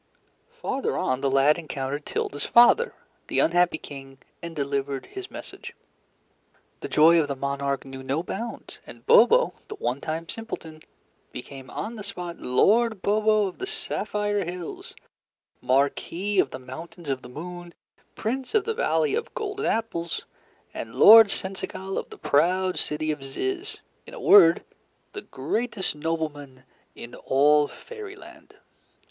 Farther 0.49 0.97
on, 0.97 1.21
the 1.21 1.29
lad 1.29 1.59
encountered 1.59 2.07
Tilda's 2.07 2.45
father, 2.47 2.95
the 3.27 3.37
unhappy 3.37 3.77
King, 3.77 4.17
and 4.41 4.55
delivered 4.55 5.05
his 5.05 5.29
message. 5.29 5.75
The 6.79 6.87
joy 6.89 7.21
of 7.21 7.27
the 7.27 7.35
monarch 7.35 7.85
knew 7.85 8.01
no 8.01 8.23
bounds, 8.23 8.79
and 8.87 9.05
Bobo, 9.05 9.53
the 9.67 9.75
one 9.75 10.01
time 10.01 10.27
simpleton, 10.27 10.81
became 11.31 11.69
on 11.69 11.97
the 11.97 12.03
spot 12.03 12.39
Lord 12.39 13.03
Bobo 13.03 13.45
of 13.45 13.59
the 13.59 13.67
Sapphire 13.67 14.43
Hills, 14.43 14.95
Marquis 15.61 16.39
of 16.39 16.49
the 16.49 16.57
Mountains 16.57 17.07
of 17.07 17.21
the 17.21 17.29
Moon, 17.29 17.71
Prince 18.15 18.55
of 18.55 18.65
the 18.65 18.73
Valley 18.73 19.13
of 19.13 19.31
Golden 19.35 19.67
Apples, 19.67 20.21
and 20.73 20.95
Lord 20.95 21.29
Seneschal 21.29 21.99
of 21.99 22.09
the 22.09 22.17
proud 22.17 22.79
City 22.79 23.11
of 23.11 23.23
Zizz 23.23 23.81
in 24.07 24.15
a 24.15 24.19
word, 24.19 24.63
the 25.13 25.21
greatest 25.21 25.93
nobleman 25.93 26.63
in 26.95 27.13
all 27.13 27.67
Fairyland. 27.67 28.55